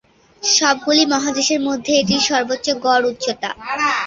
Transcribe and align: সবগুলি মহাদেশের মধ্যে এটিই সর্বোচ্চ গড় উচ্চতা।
সবগুলি 0.43 1.03
মহাদেশের 1.13 1.59
মধ্যে 1.67 1.91
এটিই 1.99 2.21
সর্বোচ্চ 2.29 2.67
গড় 2.85 3.03
উচ্চতা। 3.11 3.49